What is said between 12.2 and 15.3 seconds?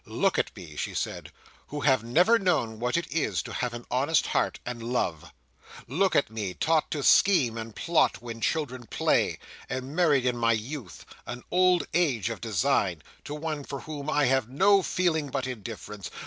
of design—to one for whom I had no feeling